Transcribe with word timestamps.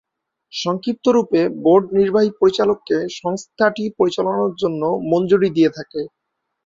সংক্ষিপ্ত 0.53 1.05
রুপে, 1.15 1.41
বোর্ড 1.63 1.85
নির্বাহী 1.97 2.29
পরিচালককে 2.39 2.97
সংস্থাটি 3.19 3.83
পরিচালনার 3.99 4.51
জন্য 4.61 4.81
মঞ্জুরি 5.11 5.49
দিয়ে 5.57 5.71
থাকে। 5.77 6.01